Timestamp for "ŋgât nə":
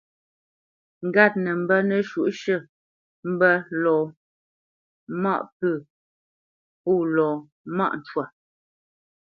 1.05-1.51